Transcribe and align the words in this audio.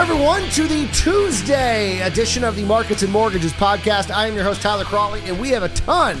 Everyone, 0.00 0.48
to 0.52 0.66
the 0.66 0.86
Tuesday 0.94 2.00
edition 2.00 2.42
of 2.42 2.56
the 2.56 2.64
Markets 2.64 3.02
and 3.02 3.12
Mortgages 3.12 3.52
podcast. 3.52 4.10
I 4.10 4.28
am 4.28 4.34
your 4.34 4.44
host, 4.44 4.62
Tyler 4.62 4.84
Crawley, 4.84 5.20
and 5.26 5.38
we 5.38 5.50
have 5.50 5.62
a 5.62 5.68
ton 5.68 6.18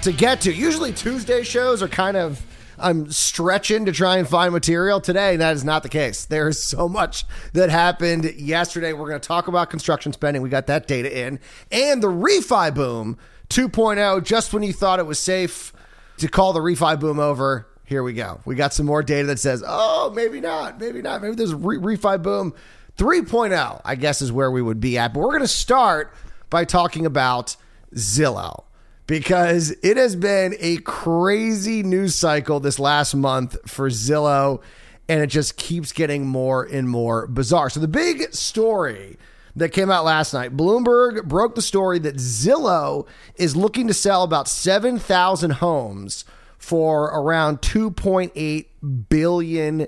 to 0.00 0.12
get 0.12 0.40
to. 0.40 0.52
Usually, 0.52 0.94
Tuesday 0.94 1.42
shows 1.42 1.82
are 1.82 1.88
kind 1.88 2.16
of, 2.16 2.42
I'm 2.78 3.12
stretching 3.12 3.84
to 3.84 3.92
try 3.92 4.16
and 4.16 4.26
find 4.26 4.50
material. 4.50 4.98
Today, 5.02 5.36
that 5.36 5.54
is 5.54 5.62
not 5.62 5.82
the 5.82 5.90
case. 5.90 6.24
There 6.24 6.48
is 6.48 6.60
so 6.60 6.88
much 6.88 7.26
that 7.52 7.68
happened 7.68 8.24
yesterday. 8.24 8.94
We're 8.94 9.10
going 9.10 9.20
to 9.20 9.28
talk 9.28 9.46
about 9.46 9.68
construction 9.68 10.14
spending. 10.14 10.40
We 10.40 10.48
got 10.48 10.66
that 10.68 10.86
data 10.86 11.26
in, 11.26 11.38
and 11.70 12.02
the 12.02 12.08
refi 12.08 12.74
boom 12.74 13.18
2.0. 13.50 14.24
Just 14.24 14.54
when 14.54 14.62
you 14.62 14.72
thought 14.72 15.00
it 15.00 15.06
was 15.06 15.18
safe 15.18 15.74
to 16.16 16.28
call 16.28 16.54
the 16.54 16.60
refi 16.60 16.98
boom 16.98 17.18
over, 17.18 17.68
here 17.84 18.02
we 18.02 18.14
go. 18.14 18.40
We 18.46 18.54
got 18.54 18.72
some 18.72 18.86
more 18.86 19.02
data 19.02 19.26
that 19.26 19.38
says, 19.38 19.62
oh, 19.66 20.12
maybe 20.16 20.40
not, 20.40 20.80
maybe 20.80 21.02
not. 21.02 21.20
Maybe 21.20 21.34
there's 21.34 21.52
a 21.52 21.56
re- 21.56 21.76
refi 21.76 22.22
boom 22.22 22.54
3.0, 22.98 23.80
I 23.84 23.94
guess, 23.94 24.20
is 24.20 24.32
where 24.32 24.50
we 24.50 24.60
would 24.60 24.80
be 24.80 24.98
at. 24.98 25.14
But 25.14 25.20
we're 25.20 25.28
going 25.28 25.40
to 25.40 25.48
start 25.48 26.12
by 26.50 26.64
talking 26.64 27.06
about 27.06 27.56
Zillow 27.94 28.64
because 29.06 29.70
it 29.82 29.96
has 29.96 30.16
been 30.16 30.54
a 30.58 30.78
crazy 30.78 31.82
news 31.82 32.14
cycle 32.14 32.60
this 32.60 32.78
last 32.78 33.14
month 33.14 33.56
for 33.66 33.88
Zillow, 33.88 34.60
and 35.08 35.22
it 35.22 35.28
just 35.28 35.56
keeps 35.56 35.92
getting 35.92 36.26
more 36.26 36.64
and 36.64 36.88
more 36.88 37.26
bizarre. 37.28 37.70
So, 37.70 37.80
the 37.80 37.88
big 37.88 38.34
story 38.34 39.16
that 39.56 39.70
came 39.70 39.90
out 39.90 40.04
last 40.04 40.34
night 40.34 40.56
Bloomberg 40.56 41.24
broke 41.24 41.54
the 41.54 41.62
story 41.62 41.98
that 42.00 42.16
Zillow 42.16 43.06
is 43.36 43.56
looking 43.56 43.86
to 43.86 43.94
sell 43.94 44.22
about 44.22 44.48
7,000 44.48 45.52
homes 45.52 46.24
for 46.58 47.04
around 47.04 47.62
$2.8 47.62 48.66
billion. 49.08 49.86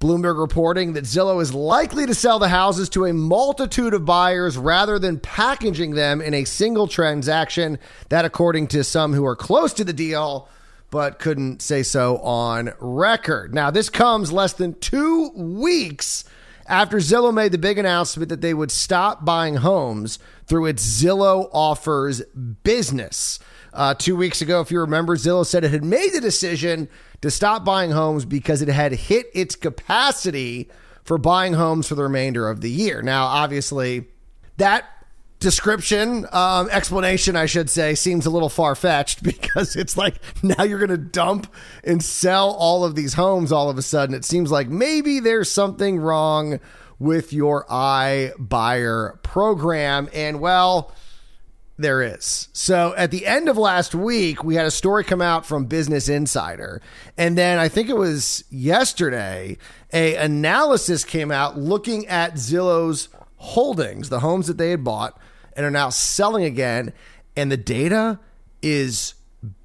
Bloomberg 0.00 0.38
reporting 0.38 0.92
that 0.94 1.04
Zillow 1.04 1.40
is 1.40 1.54
likely 1.54 2.06
to 2.06 2.14
sell 2.14 2.38
the 2.38 2.48
houses 2.48 2.88
to 2.90 3.06
a 3.06 3.12
multitude 3.12 3.94
of 3.94 4.04
buyers 4.04 4.56
rather 4.58 4.98
than 4.98 5.18
packaging 5.18 5.94
them 5.94 6.20
in 6.20 6.34
a 6.34 6.44
single 6.44 6.86
transaction. 6.86 7.78
That, 8.08 8.24
according 8.24 8.68
to 8.68 8.84
some 8.84 9.12
who 9.12 9.24
are 9.24 9.36
close 9.36 9.72
to 9.74 9.84
the 9.84 9.92
deal, 9.92 10.48
but 10.90 11.18
couldn't 11.18 11.60
say 11.60 11.82
so 11.82 12.18
on 12.18 12.72
record. 12.78 13.54
Now, 13.54 13.70
this 13.70 13.90
comes 13.90 14.30
less 14.30 14.52
than 14.52 14.78
two 14.78 15.30
weeks 15.30 16.24
after 16.66 16.98
Zillow 16.98 17.32
made 17.32 17.52
the 17.52 17.58
big 17.58 17.78
announcement 17.78 18.28
that 18.28 18.40
they 18.40 18.54
would 18.54 18.70
stop 18.70 19.24
buying 19.24 19.56
homes 19.56 20.18
through 20.46 20.66
its 20.66 20.84
Zillow 20.84 21.48
Offers 21.52 22.22
business. 22.62 23.38
Uh, 23.74 23.92
two 23.92 24.16
weeks 24.16 24.40
ago, 24.40 24.60
if 24.60 24.70
you 24.70 24.80
remember, 24.80 25.16
Zillow 25.16 25.44
said 25.44 25.64
it 25.64 25.72
had 25.72 25.84
made 25.84 26.12
the 26.12 26.20
decision 26.20 26.88
to 27.20 27.30
stop 27.30 27.64
buying 27.64 27.90
homes 27.90 28.24
because 28.24 28.62
it 28.62 28.68
had 28.68 28.92
hit 28.92 29.26
its 29.34 29.56
capacity 29.56 30.70
for 31.02 31.18
buying 31.18 31.54
homes 31.54 31.88
for 31.88 31.94
the 31.94 32.02
remainder 32.02 32.48
of 32.48 32.60
the 32.60 32.70
year. 32.70 33.02
Now, 33.02 33.26
obviously, 33.26 34.06
that 34.56 34.84
description, 35.40 36.26
um, 36.32 36.68
explanation, 36.70 37.36
I 37.36 37.46
should 37.46 37.68
say, 37.68 37.94
seems 37.94 38.26
a 38.26 38.30
little 38.30 38.48
far 38.48 38.74
fetched 38.74 39.22
because 39.24 39.76
it's 39.76 39.96
like 39.96 40.16
now 40.42 40.64
you're 40.64 40.78
going 40.78 40.90
to 40.90 40.96
dump 40.96 41.52
and 41.82 42.02
sell 42.02 42.50
all 42.50 42.84
of 42.84 42.94
these 42.94 43.14
homes 43.14 43.52
all 43.52 43.68
of 43.68 43.76
a 43.76 43.82
sudden. 43.82 44.14
It 44.14 44.24
seems 44.24 44.50
like 44.50 44.68
maybe 44.68 45.20
there's 45.20 45.50
something 45.50 45.98
wrong 45.98 46.60
with 46.98 47.32
your 47.32 47.66
iBuyer 47.66 49.22
program. 49.22 50.08
And 50.14 50.40
well, 50.40 50.92
there 51.76 52.02
is. 52.02 52.48
So 52.52 52.94
at 52.96 53.10
the 53.10 53.26
end 53.26 53.48
of 53.48 53.56
last 53.58 53.94
week, 53.94 54.44
we 54.44 54.54
had 54.54 54.66
a 54.66 54.70
story 54.70 55.04
come 55.04 55.20
out 55.20 55.44
from 55.44 55.64
Business 55.64 56.08
Insider, 56.08 56.80
and 57.18 57.36
then 57.36 57.58
I 57.58 57.68
think 57.68 57.88
it 57.88 57.96
was 57.96 58.44
yesterday, 58.50 59.58
a 59.92 60.14
analysis 60.16 61.04
came 61.04 61.30
out 61.30 61.58
looking 61.58 62.06
at 62.06 62.34
Zillow's 62.34 63.08
holdings, 63.36 64.08
the 64.08 64.20
homes 64.20 64.46
that 64.46 64.56
they 64.56 64.70
had 64.70 64.84
bought 64.84 65.18
and 65.56 65.64
are 65.64 65.70
now 65.70 65.88
selling 65.88 66.44
again, 66.44 66.92
and 67.36 67.50
the 67.50 67.56
data 67.56 68.18
is 68.62 69.14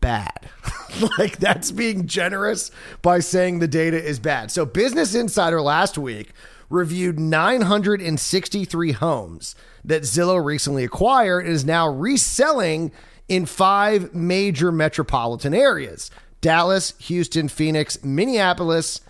bad. 0.01 0.49
like 1.17 1.37
that's 1.37 1.71
being 1.71 2.07
generous 2.07 2.71
by 3.01 3.19
saying 3.19 3.59
the 3.59 3.67
data 3.67 4.01
is 4.01 4.19
bad. 4.19 4.51
So 4.51 4.65
Business 4.65 5.15
Insider 5.15 5.61
last 5.61 5.97
week 5.97 6.33
reviewed 6.69 7.19
963 7.19 8.91
homes 8.93 9.55
that 9.83 10.03
Zillow 10.03 10.41
recently 10.43 10.83
acquired 10.83 11.45
and 11.45 11.53
is 11.53 11.65
now 11.65 11.89
reselling 11.89 12.91
in 13.27 13.45
five 13.45 14.13
major 14.13 14.71
metropolitan 14.71 15.53
areas 15.53 16.09
Dallas, 16.41 16.93
Houston, 16.99 17.49
Phoenix, 17.49 18.01
Minneapolis, 18.03 19.01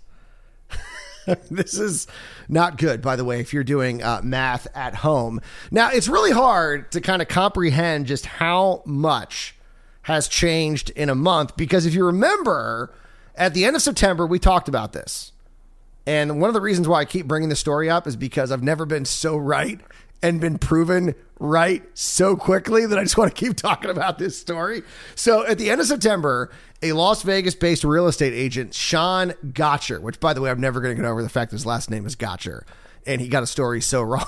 this 1.49 1.79
is 1.79 2.05
not 2.47 2.77
good, 2.77 3.01
by 3.01 3.15
the 3.15 3.25
way, 3.25 3.39
if 3.39 3.51
you're 3.51 3.63
doing 3.63 4.03
uh, 4.03 4.21
math 4.23 4.67
at 4.75 4.93
home. 4.95 5.41
Now, 5.71 5.89
it's 5.89 6.07
really 6.07 6.29
hard 6.31 6.91
to 6.91 7.01
kind 7.01 7.19
of 7.21 7.27
comprehend 7.27 8.05
just 8.05 8.27
how 8.27 8.83
much 8.85 9.55
has 10.03 10.27
changed 10.27 10.91
in 10.91 11.09
a 11.09 11.15
month 11.15 11.57
because 11.57 11.87
if 11.87 11.95
you 11.95 12.05
remember, 12.05 12.93
at 13.35 13.55
the 13.55 13.65
end 13.65 13.75
of 13.75 13.81
September, 13.81 14.27
we 14.27 14.37
talked 14.37 14.67
about 14.67 14.93
this. 14.93 15.31
And 16.05 16.39
one 16.41 16.49
of 16.49 16.53
the 16.53 16.61
reasons 16.61 16.87
why 16.87 16.99
I 16.99 17.05
keep 17.05 17.27
bringing 17.27 17.49
this 17.49 17.61
story 17.61 17.89
up 17.89 18.05
is 18.05 18.15
because 18.15 18.51
I've 18.51 18.61
never 18.61 18.85
been 18.85 19.05
so 19.05 19.35
right 19.37 19.81
and 20.23 20.39
been 20.39 20.57
proven 20.57 21.13
right 21.37 21.83
so 21.93 22.35
quickly 22.37 22.85
that 22.85 22.97
I 22.97 23.03
just 23.03 23.17
want 23.17 23.35
to 23.35 23.39
keep 23.39 23.57
talking 23.57 23.91
about 23.91 24.17
this 24.17 24.39
story. 24.39 24.81
So 25.13 25.45
at 25.45 25.57
the 25.57 25.69
end 25.69 25.81
of 25.81 25.87
September, 25.87 26.49
a 26.81 26.93
Las 26.93 27.21
Vegas 27.21 27.53
based 27.53 27.83
real 27.83 28.07
estate 28.07 28.33
agent, 28.33 28.73
Sean 28.73 29.33
Gotcher, 29.51 30.01
which 30.01 30.19
by 30.19 30.33
the 30.33 30.41
way, 30.41 30.49
I'm 30.49 30.61
never 30.61 30.79
going 30.79 30.95
to 30.95 31.01
get 31.01 31.07
over 31.07 31.21
the 31.21 31.29
fact 31.29 31.51
his 31.51 31.65
last 31.65 31.91
name 31.91 32.05
is 32.05 32.15
Gotcher. 32.15 32.65
And 33.05 33.19
he 33.19 33.27
got 33.27 33.43
a 33.43 33.47
story 33.47 33.81
so 33.81 34.01
wrong. 34.01 34.25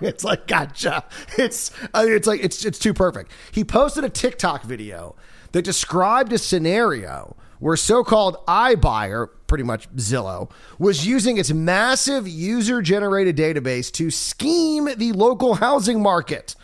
it's 0.00 0.24
like 0.24 0.46
gotcha. 0.46 1.04
It's 1.36 1.70
I 1.92 2.04
mean, 2.06 2.14
it's 2.14 2.26
like 2.26 2.42
it's 2.42 2.64
it's 2.64 2.78
too 2.78 2.94
perfect. 2.94 3.30
He 3.52 3.64
posted 3.64 4.02
a 4.02 4.08
TikTok 4.08 4.62
video 4.62 5.14
that 5.52 5.62
described 5.62 6.32
a 6.32 6.38
scenario 6.38 7.36
where 7.64 7.76
so-called 7.76 8.36
iBuyer, 8.46 9.26
pretty 9.46 9.64
much 9.64 9.90
Zillow, 9.96 10.50
was 10.78 11.06
using 11.06 11.38
its 11.38 11.50
massive 11.50 12.28
user-generated 12.28 13.38
database 13.38 13.90
to 13.90 14.10
scheme 14.10 14.86
the 14.98 15.12
local 15.12 15.54
housing 15.54 16.02
market. 16.02 16.56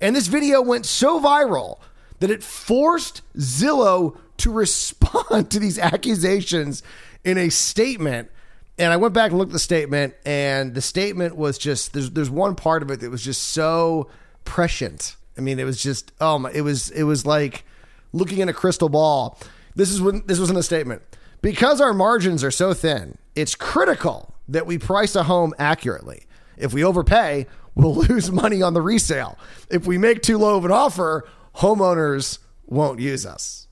And 0.00 0.16
this 0.16 0.26
video 0.26 0.62
went 0.62 0.86
so 0.86 1.20
viral 1.20 1.80
that 2.20 2.30
it 2.30 2.42
forced 2.42 3.20
Zillow 3.36 4.16
to 4.38 4.50
respond 4.64 5.50
to 5.50 5.58
these 5.58 5.78
accusations 5.78 6.82
in 7.24 7.36
a 7.36 7.50
statement. 7.50 8.30
And 8.78 8.90
I 8.90 8.96
went 8.96 9.12
back 9.12 9.32
and 9.32 9.38
looked 9.38 9.50
at 9.50 9.52
the 9.52 9.58
statement, 9.58 10.14
and 10.24 10.74
the 10.74 10.80
statement 10.80 11.36
was 11.36 11.58
just 11.58 11.92
there's 11.92 12.08
there's 12.12 12.30
one 12.30 12.54
part 12.54 12.82
of 12.82 12.90
it 12.90 13.00
that 13.00 13.10
was 13.10 13.22
just 13.22 13.48
so 13.48 14.08
prescient. 14.46 15.14
I 15.36 15.42
mean, 15.42 15.58
it 15.58 15.64
was 15.64 15.82
just 15.82 16.10
oh 16.22 16.38
my, 16.38 16.50
it 16.52 16.62
was 16.62 16.88
it 16.88 17.02
was 17.02 17.26
like 17.26 17.66
looking 18.14 18.38
in 18.38 18.48
a 18.48 18.54
crystal 18.54 18.88
ball. 18.88 19.38
This 19.78 19.92
is 19.92 20.02
when 20.02 20.24
this 20.26 20.40
was 20.40 20.50
in 20.50 20.56
a 20.56 20.62
statement. 20.62 21.02
Because 21.40 21.80
our 21.80 21.94
margins 21.94 22.42
are 22.42 22.50
so 22.50 22.74
thin, 22.74 23.16
it's 23.36 23.54
critical 23.54 24.34
that 24.48 24.66
we 24.66 24.76
price 24.76 25.14
a 25.14 25.22
home 25.22 25.54
accurately. 25.56 26.26
If 26.56 26.72
we 26.72 26.82
overpay, 26.82 27.46
we'll 27.76 27.94
lose 28.08 28.32
money 28.32 28.60
on 28.60 28.74
the 28.74 28.82
resale. 28.82 29.38
If 29.70 29.86
we 29.86 29.96
make 29.96 30.20
too 30.20 30.36
low 30.36 30.56
of 30.56 30.64
an 30.64 30.72
offer, 30.72 31.28
homeowners 31.58 32.40
won't 32.66 32.98
use 32.98 33.24
us. 33.24 33.68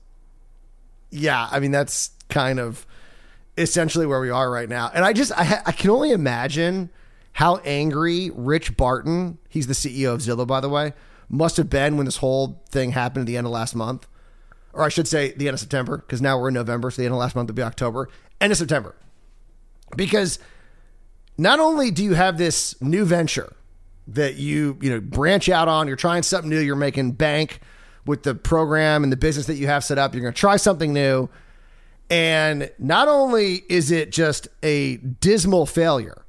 Yeah, 1.09 1.49
I 1.51 1.59
mean 1.59 1.71
that's 1.71 2.11
kind 2.29 2.57
of 2.57 2.87
essentially 3.57 4.05
where 4.05 4.21
we 4.21 4.29
are 4.29 4.49
right 4.49 4.69
now. 4.69 4.89
And 4.93 5.03
I 5.03 5.11
just 5.11 5.33
I, 5.37 5.61
I 5.65 5.73
can 5.73 5.89
only 5.89 6.11
imagine 6.11 6.89
how 7.33 7.57
angry 7.65 8.31
Rich 8.33 8.77
Barton, 8.77 9.39
he's 9.49 9.67
the 9.67 9.73
CEO 9.73 10.13
of 10.13 10.21
Zillow 10.21 10.47
by 10.47 10.61
the 10.61 10.69
way, 10.69 10.93
must 11.27 11.57
have 11.57 11.69
been 11.69 11.97
when 11.97 12.05
this 12.05 12.17
whole 12.17 12.63
thing 12.69 12.91
happened 12.91 13.23
at 13.23 13.27
the 13.27 13.35
end 13.35 13.45
of 13.45 13.51
last 13.51 13.75
month 13.75 14.07
or 14.77 14.83
I 14.83 14.89
should 14.89 15.07
say 15.07 15.33
the 15.33 15.47
end 15.47 15.55
of 15.55 15.59
September, 15.59 15.97
because 15.97 16.21
now 16.21 16.39
we're 16.39 16.49
in 16.49 16.53
November, 16.53 16.91
so 16.91 17.01
the 17.01 17.05
end 17.05 17.13
of 17.13 17.19
last 17.19 17.35
month 17.35 17.49
would 17.49 17.55
be 17.55 17.63
October, 17.63 18.09
end 18.39 18.51
of 18.51 18.57
September. 18.57 18.95
Because 19.95 20.37
not 21.37 21.59
only 21.59 21.89
do 21.91 22.03
you 22.03 22.13
have 22.13 22.37
this 22.37 22.79
new 22.81 23.03
venture 23.03 23.55
that 24.07 24.35
you, 24.35 24.77
you 24.81 24.91
know, 24.91 25.01
branch 25.01 25.49
out 25.49 25.67
on, 25.67 25.87
you're 25.87 25.95
trying 25.95 26.23
something 26.23 26.49
new, 26.49 26.59
you're 26.59 26.75
making 26.75 27.13
bank 27.13 27.59
with 28.05 28.23
the 28.23 28.35
program 28.35 29.03
and 29.03 29.11
the 29.11 29.17
business 29.17 29.47
that 29.47 29.55
you 29.55 29.67
have 29.67 29.83
set 29.83 29.97
up, 29.97 30.13
you're 30.13 30.21
going 30.21 30.33
to 30.33 30.39
try 30.39 30.57
something 30.57 30.93
new. 30.93 31.27
And 32.09 32.71
not 32.77 33.07
only 33.07 33.63
is 33.67 33.91
it 33.91 34.11
just 34.11 34.47
a 34.63 34.97
dismal 34.97 35.65
failure, 35.65 36.23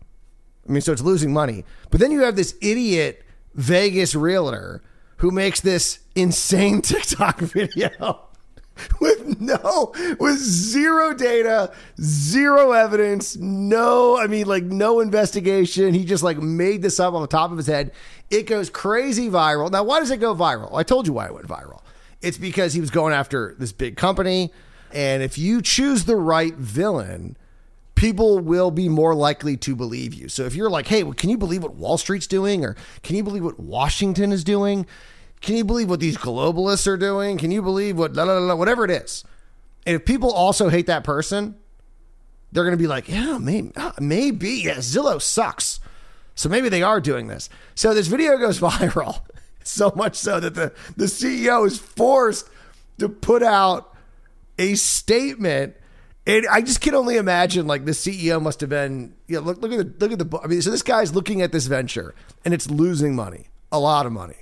I 0.67 0.73
mean, 0.73 0.81
so 0.81 0.93
it's 0.93 1.03
losing 1.03 1.33
money, 1.33 1.65
but 1.91 2.01
then 2.01 2.11
you 2.11 2.23
have 2.23 2.35
this 2.35 2.57
idiot 2.61 3.23
Vegas 3.55 4.15
realtor 4.15 4.83
who 5.19 5.31
makes 5.31 5.61
this 5.61 5.99
insane 6.15 6.81
TikTok 6.83 7.41
video 7.41 8.28
with 9.01 9.41
no 9.41 9.93
with 10.19 10.39
zero 10.39 11.15
data, 11.15 11.73
zero 12.01 12.73
evidence, 12.73 13.37
no, 13.37 14.17
I 14.19 14.27
mean 14.27 14.47
like 14.47 14.65
no 14.65 15.01
investigation. 15.01 15.95
He 15.95 16.05
just 16.05 16.23
like 16.23 16.39
made 16.39 16.83
this 16.83 17.01
up 17.01 17.15
on 17.15 17.23
the 17.23 17.29
top 17.29 17.51
of 17.51 17.57
his 17.57 17.67
head. 17.67 17.93
It 18.31 18.47
goes 18.47 18.71
crazy 18.71 19.29
viral. 19.29 19.71
Now, 19.71 19.85
why 19.85 20.01
does 20.01 20.11
it 20.11 20.19
go 20.19 20.35
viral? 20.35 20.75
I 20.75 20.83
told 20.83 21.07
you 21.07 21.13
why 21.13 21.27
it 21.27 21.35
went 21.35 21.47
viral. 21.47 21.81
It's 22.21 22.39
because 22.39 22.75
he 22.75 22.81
was 22.81 22.91
going 22.91 23.15
after 23.15 23.55
this 23.59 23.73
big 23.73 23.97
company, 23.97 24.53
and 24.93 25.23
if 25.23 25.39
you 25.39 25.63
choose 25.63 26.05
the 26.05 26.17
right 26.17 26.55
villain, 26.55 27.37
people 27.95 28.39
will 28.39 28.71
be 28.71 28.89
more 28.89 29.15
likely 29.15 29.57
to 29.57 29.77
believe 29.77 30.15
you. 30.15 30.29
So 30.29 30.45
if 30.45 30.55
you're 30.55 30.71
like, 30.71 30.87
"Hey, 30.89 31.05
can 31.13 31.31
you 31.31 31.39
believe 31.39 31.63
what 31.63 31.75
Wall 31.75 31.99
Street's 31.99 32.27
doing 32.27 32.65
or 32.65 32.77
can 33.03 33.17
you 33.17 33.23
believe 33.23 33.45
what 33.45 33.61
Washington 33.61 34.33
is 34.33 34.45
doing?" 34.45 34.87
Can 35.41 35.57
you 35.57 35.65
believe 35.65 35.89
what 35.89 36.01
these 36.01 36.17
globalists 36.17 36.87
are 36.87 36.97
doing? 36.97 37.39
Can 37.39 37.51
you 37.51 37.63
believe 37.63 37.99
what, 37.99 38.15
whatever 38.15 38.85
it 38.85 38.91
is? 38.91 39.25
And 39.87 39.97
if 39.97 40.05
people 40.05 40.31
also 40.31 40.69
hate 40.69 40.87
that 40.87 41.05
person, 41.05 41.57
they're 42.53 42.65
going 42.65 42.77
to 42.77 42.83
be 42.83 42.87
like, 42.87 43.09
yeah, 43.09 43.39
maybe, 43.39 43.73
uh, 43.77 43.93
maybe. 44.01 44.51
Yeah, 44.51 44.77
Zillow 44.77 45.21
sucks. 45.21 45.81
So 46.35 46.49
maybe 46.49 46.69
they 46.69 46.83
are 46.83 47.01
doing 47.01 47.29
this. 47.29 47.49
So 47.75 47.95
this 47.95 48.07
video 48.07 48.37
goes 48.39 48.61
viral, 48.61 49.23
so 49.65 49.93
much 49.97 50.17
so 50.17 50.41
that 50.41 50.55
the, 50.55 50.73
the 50.97 51.07
CEO 51.07 51.67
is 51.67 51.79
forced 51.79 52.49
to 52.99 53.09
put 53.09 53.43
out 53.43 53.97
a 54.59 54.75
statement. 54.75 55.75
And 56.27 56.47
I 56.51 56.61
just 56.61 56.81
can 56.81 56.95
only 56.95 57.17
imagine, 57.17 57.67
like 57.67 57.85
the 57.87 57.93
CEO 57.93 58.41
must 58.43 58.61
have 58.61 58.69
been. 58.71 59.15
Yeah, 59.27 59.39
look, 59.39 59.63
look 59.63 59.73
at 59.73 59.79
the 59.99 60.07
look 60.07 60.13
at 60.13 60.19
the. 60.19 60.39
I 60.43 60.47
mean, 60.47 60.61
so 60.61 60.71
this 60.71 60.83
guy's 60.83 61.15
looking 61.15 61.41
at 61.41 61.53
this 61.53 61.67
venture, 61.67 62.15
and 62.45 62.53
it's 62.53 62.71
losing 62.71 63.17
money, 63.17 63.49
a 63.73 63.79
lot 63.79 64.05
of 64.05 64.13
money. 64.13 64.37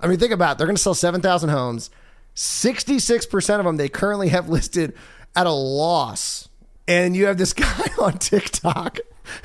I 0.00 0.06
mean, 0.06 0.18
think 0.18 0.32
about 0.32 0.52
it. 0.52 0.58
They're 0.58 0.66
going 0.66 0.76
to 0.76 0.82
sell 0.82 0.94
7,000 0.94 1.48
homes. 1.48 1.90
66% 2.34 3.58
of 3.58 3.64
them 3.64 3.76
they 3.76 3.88
currently 3.88 4.28
have 4.28 4.48
listed 4.50 4.94
at 5.34 5.46
a 5.46 5.52
loss. 5.52 6.48
And 6.88 7.16
you 7.16 7.26
have 7.26 7.38
this 7.38 7.52
guy 7.54 7.88
on 8.00 8.18
TikTok 8.18 8.98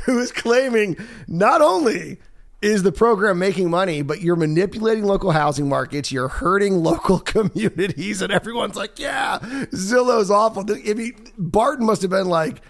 who 0.06 0.20
is 0.20 0.32
claiming 0.32 0.98
not 1.28 1.62
only 1.62 2.20
is 2.62 2.84
the 2.84 2.92
program 2.92 3.40
making 3.40 3.70
money, 3.70 4.04
but 4.04 4.22
you're 4.22 4.36
manipulating 4.36 5.04
local 5.04 5.32
housing 5.32 5.68
markets, 5.68 6.12
you're 6.12 6.28
hurting 6.28 6.76
local 6.84 7.20
communities, 7.20 8.22
and 8.22 8.32
everyone's 8.32 8.76
like, 8.76 9.00
yeah, 9.00 9.40
Zillow's 9.72 10.30
awful. 10.30 10.64
I 10.70 10.94
mean, 10.94 11.16
Barton 11.38 11.86
must 11.86 12.04
have 12.04 12.12
been 12.12 12.28
like, 12.28 12.62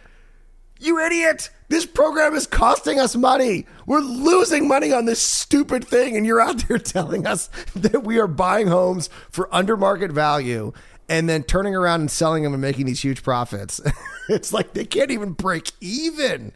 you 0.82 1.00
idiot. 1.00 1.50
This 1.70 1.86
program 1.86 2.36
is 2.36 2.48
costing 2.48 3.00
us 3.00 3.16
money. 3.16 3.66
We're 3.86 4.00
losing 4.00 4.68
money 4.68 4.92
on 4.92 5.06
this 5.06 5.22
stupid 5.22 5.88
thing. 5.88 6.18
And 6.18 6.26
you're 6.26 6.42
out 6.42 6.68
there 6.68 6.78
telling 6.80 7.26
us 7.26 7.50
that 7.76 8.04
we 8.04 8.20
are 8.20 8.28
buying 8.28 8.68
homes 8.68 9.10
for 9.30 9.54
under 9.54 9.78
market 9.78 10.12
value 10.12 10.74
and 11.08 11.28
then 11.30 11.44
turning 11.44 11.76
around 11.76 12.02
and 12.02 12.12
selling 12.12 12.44
them 12.44 12.54
and 12.54 12.62
making 12.62 12.86
these 12.86 13.02
huge 13.02 13.24
profits. 13.24 13.82
it's 14.30 14.54
like 14.54 14.74
they 14.74 14.86
can't 14.86 15.12
even 15.12 15.34
break 15.34 15.72
even. 15.82 16.54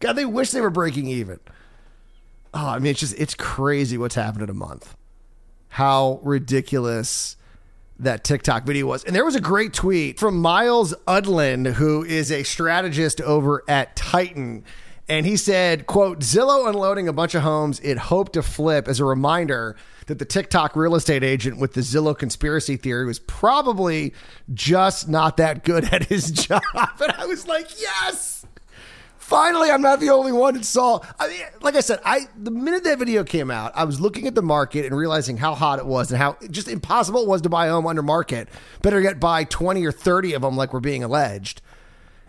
God, 0.00 0.14
they 0.14 0.24
wish 0.24 0.50
they 0.50 0.60
were 0.60 0.70
breaking 0.70 1.08
even. 1.08 1.40
Oh, 2.54 2.68
I 2.68 2.78
mean, 2.78 2.92
it's 2.92 3.00
just, 3.00 3.18
it's 3.18 3.34
crazy 3.34 3.98
what's 3.98 4.14
happened 4.14 4.44
in 4.44 4.50
a 4.50 4.54
month. 4.54 4.96
How 5.68 6.20
ridiculous 6.22 7.36
that 7.98 8.24
TikTok 8.24 8.64
video 8.64 8.86
was. 8.86 9.04
And 9.04 9.14
there 9.14 9.24
was 9.24 9.34
a 9.34 9.40
great 9.40 9.72
tweet 9.72 10.18
from 10.18 10.38
Myles 10.40 10.94
Udland, 11.06 11.74
who 11.74 12.04
is 12.04 12.30
a 12.30 12.42
strategist 12.42 13.20
over 13.20 13.62
at 13.68 13.96
Titan. 13.96 14.64
And 15.08 15.24
he 15.24 15.36
said, 15.36 15.86
quote, 15.86 16.20
Zillow 16.20 16.68
unloading 16.68 17.08
a 17.08 17.12
bunch 17.12 17.34
of 17.34 17.42
homes 17.42 17.80
it 17.80 17.98
hoped 17.98 18.34
to 18.34 18.42
flip 18.42 18.88
as 18.88 19.00
a 19.00 19.04
reminder 19.04 19.76
that 20.06 20.18
the 20.18 20.24
TikTok 20.24 20.76
real 20.76 20.94
estate 20.94 21.24
agent 21.24 21.58
with 21.58 21.72
the 21.72 21.80
Zillow 21.80 22.16
conspiracy 22.16 22.76
theory 22.76 23.06
was 23.06 23.18
probably 23.18 24.14
just 24.52 25.08
not 25.08 25.38
that 25.38 25.64
good 25.64 25.84
at 25.92 26.04
his 26.04 26.30
job. 26.46 26.62
And 26.74 27.12
I 27.12 27.26
was 27.26 27.46
like, 27.46 27.80
yes 27.80 28.38
finally, 29.28 29.70
I'm 29.70 29.82
not 29.82 30.00
the 30.00 30.08
only 30.08 30.32
one 30.32 30.54
that 30.54 30.64
saw. 30.64 31.00
I 31.18 31.28
mean, 31.28 31.40
like 31.60 31.76
I 31.76 31.80
said, 31.80 32.00
I 32.04 32.28
the 32.34 32.50
minute 32.50 32.84
that 32.84 32.98
video 32.98 33.24
came 33.24 33.50
out, 33.50 33.72
I 33.74 33.84
was 33.84 34.00
looking 34.00 34.26
at 34.26 34.34
the 34.34 34.42
market 34.42 34.86
and 34.86 34.96
realizing 34.96 35.36
how 35.36 35.54
hot 35.54 35.78
it 35.78 35.86
was 35.86 36.10
and 36.10 36.18
how 36.18 36.38
just 36.50 36.66
impossible 36.66 37.22
it 37.22 37.28
was 37.28 37.42
to 37.42 37.50
buy 37.50 37.66
a 37.66 37.70
home 37.70 37.86
under 37.86 38.02
market. 38.02 38.48
Better 38.80 39.02
get 39.02 39.20
buy 39.20 39.44
20 39.44 39.84
or 39.84 39.92
30 39.92 40.32
of 40.32 40.42
them, 40.42 40.56
like 40.56 40.72
we're 40.72 40.80
being 40.80 41.04
alleged. 41.04 41.60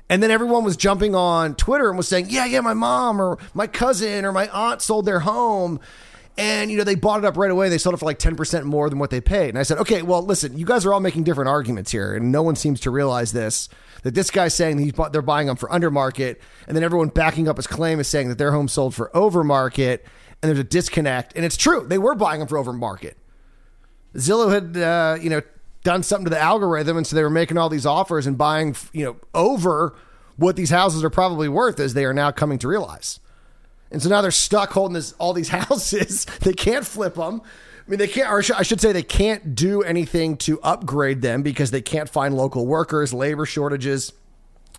And 0.09 0.21
then 0.21 0.29
everyone 0.29 0.65
was 0.65 0.75
jumping 0.75 1.15
on 1.15 1.55
Twitter 1.55 1.87
and 1.87 1.97
was 1.97 2.07
saying, 2.07 2.27
"Yeah, 2.29 2.45
yeah, 2.45 2.61
my 2.61 2.73
mom 2.73 3.21
or 3.21 3.37
my 3.53 3.67
cousin 3.67 4.25
or 4.25 4.33
my 4.33 4.49
aunt 4.49 4.81
sold 4.81 5.05
their 5.05 5.21
home." 5.21 5.79
And 6.39 6.71
you 6.71 6.77
know 6.77 6.86
they 6.86 6.95
bought 6.95 7.19
it 7.19 7.25
up 7.25 7.36
right 7.36 7.51
away. 7.51 7.68
They 7.68 7.77
sold 7.77 7.95
it 7.95 7.97
for 7.97 8.06
like 8.06 8.18
ten 8.18 8.36
percent 8.36 8.65
more 8.65 8.89
than 8.89 8.97
what 8.97 9.09
they 9.09 9.19
paid. 9.19 9.50
And 9.50 9.59
I 9.59 9.63
said, 9.63 9.77
okay, 9.80 10.01
well, 10.01 10.21
listen, 10.21 10.57
you 10.57 10.65
guys 10.65 10.86
are 10.86 10.94
all 10.94 11.01
making 11.01 11.24
different 11.24 11.50
arguments 11.50 11.91
here, 11.91 12.15
and 12.15 12.31
no 12.31 12.41
one 12.41 12.56
seems 12.56 12.80
to 12.81 12.91
realize 12.91 13.33
this 13.33 13.68
that 14.03 14.15
this 14.15 14.31
guy's 14.31 14.53
saying 14.53 14.77
he's 14.77 14.94
bought, 14.94 15.12
they're 15.12 15.21
buying 15.21 15.47
them 15.47 15.57
for 15.57 15.69
under 15.71 15.91
market, 15.91 16.41
and 16.65 16.77
then 16.77 16.83
everyone 16.83 17.09
backing 17.09 17.50
up 17.50 17.57
his 17.57 17.68
claim 17.68 18.00
is 18.00 18.07
saying 18.07 18.30
that 18.30 18.38
their 18.38 18.53
home 18.53 18.69
sold 18.69 18.95
for 18.95 19.15
over 19.15 19.44
market, 19.44 20.06
and 20.41 20.47
there's 20.50 20.59
a 20.59 20.63
disconnect. 20.63 21.33
And 21.36 21.44
it's 21.44 21.57
true, 21.57 21.86
they 21.86 21.97
were 21.97 22.15
buying 22.15 22.39
them 22.39 22.47
for 22.47 22.57
over 22.57 22.71
market. 22.71 23.18
Zillow 24.15 24.51
had, 24.51 24.77
uh, 24.81 25.21
you 25.21 25.30
know, 25.30 25.42
done 25.83 26.03
something 26.03 26.24
to 26.24 26.30
the 26.30 26.39
algorithm, 26.39 26.95
and 26.95 27.06
so 27.06 27.15
they 27.18 27.24
were 27.24 27.30
making 27.30 27.57
all 27.57 27.68
these 27.68 27.85
offers 27.85 28.25
and 28.25 28.38
buying, 28.38 28.75
you 28.94 29.03
know, 29.03 29.18
over 29.33 29.95
what 30.38 30.56
these 30.56 30.69
houses 30.69 31.03
are 31.03 31.09
probably 31.09 31.50
worth, 31.50 31.81
as 31.81 31.94
they 31.94 32.06
are 32.06 32.13
now 32.13 32.31
coming 32.31 32.57
to 32.59 32.68
realize. 32.69 33.19
And 33.91 34.01
so 34.01 34.09
now 34.09 34.21
they're 34.21 34.31
stuck 34.31 34.71
holding 34.71 34.93
this, 34.93 35.13
all 35.13 35.33
these 35.33 35.49
houses. 35.59 36.25
they 36.41 36.53
can't 36.53 36.85
flip 36.85 37.15
them. 37.15 37.41
I 37.43 37.89
mean, 37.89 37.99
they 37.99 38.07
can't, 38.07 38.29
or 38.29 38.43
I 38.55 38.61
should 38.61 38.79
say, 38.79 38.91
they 38.91 39.01
can't 39.01 39.55
do 39.55 39.81
anything 39.81 40.37
to 40.37 40.61
upgrade 40.61 41.23
them 41.23 41.41
because 41.41 41.71
they 41.71 41.81
can't 41.81 42.07
find 42.07 42.35
local 42.37 42.67
workers, 42.67 43.13
labor 43.13 43.47
shortages, 43.47 44.13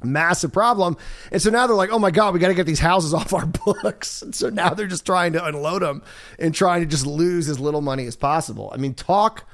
massive 0.05 0.53
problem. 0.53 0.97
And 1.33 1.43
so 1.43 1.51
now 1.51 1.67
they're 1.67 1.75
like, 1.75 1.91
oh 1.91 1.99
my 1.99 2.13
God, 2.13 2.35
we 2.35 2.41
got 2.41 2.49
to 2.49 2.55
get 2.55 2.67
these 2.67 2.79
houses 2.79 3.13
off 3.15 3.33
our 3.33 3.47
books. 3.47 4.23
And 4.23 4.35
so 4.35 4.49
now 4.49 4.75
they're 4.75 4.87
just 4.87 5.07
trying 5.07 5.33
to 5.33 5.45
unload 5.45 5.83
them 5.83 6.03
and 6.39 6.55
trying 6.55 6.83
to 6.83 6.87
just 6.87 7.07
lose 7.07 7.49
as 7.49 7.59
little 7.59 7.81
money 7.81 8.07
as 8.07 8.15
possible. 8.15 8.71
I 8.73 8.77
mean, 8.77 8.95
talk 8.95 9.45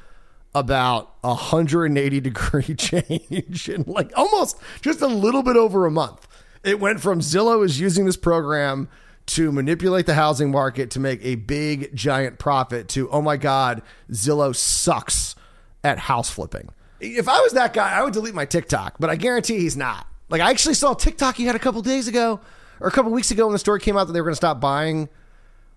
about 0.54 1.14
a 1.22 1.28
180 1.28 2.20
degree 2.20 2.74
change 2.74 3.68
in 3.68 3.84
like 3.86 4.10
almost 4.16 4.58
just 4.80 5.02
a 5.02 5.06
little 5.06 5.42
bit 5.42 5.56
over 5.56 5.86
a 5.86 5.90
month. 5.90 6.26
It 6.62 6.80
went 6.80 7.00
from 7.00 7.20
Zillow 7.20 7.64
is 7.64 7.78
using 7.78 8.06
this 8.06 8.16
program 8.16 8.88
to 9.26 9.50
manipulate 9.50 10.06
the 10.06 10.14
housing 10.14 10.50
market 10.50 10.90
to 10.92 11.00
make 11.00 11.24
a 11.24 11.34
big 11.34 11.94
giant 11.94 12.38
profit 12.38 12.88
to 12.88 13.10
oh 13.10 13.20
my 13.20 13.36
god 13.36 13.82
zillow 14.10 14.54
sucks 14.54 15.34
at 15.82 15.98
house 15.98 16.30
flipping. 16.30 16.68
If 17.00 17.28
i 17.28 17.40
was 17.40 17.52
that 17.52 17.72
guy 17.72 17.90
i 17.90 18.02
would 18.02 18.12
delete 18.12 18.34
my 18.34 18.44
tiktok 18.44 18.96
but 18.98 19.10
i 19.10 19.16
guarantee 19.16 19.58
he's 19.58 19.76
not. 19.76 20.06
Like 20.28 20.40
i 20.40 20.50
actually 20.50 20.74
saw 20.74 20.94
tiktok 20.94 21.36
he 21.36 21.46
had 21.46 21.56
a 21.56 21.60
couple 21.60 21.82
days 21.82 22.08
ago 22.08 22.40
or 22.80 22.88
a 22.88 22.92
couple 22.92 23.12
weeks 23.12 23.30
ago 23.30 23.46
when 23.46 23.52
the 23.52 23.58
story 23.58 23.80
came 23.80 23.96
out 23.96 24.06
that 24.06 24.12
they 24.12 24.20
were 24.20 24.26
going 24.26 24.32
to 24.32 24.36
stop 24.36 24.60
buying 24.60 25.08